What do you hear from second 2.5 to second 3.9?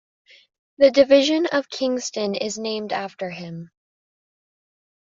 named after him.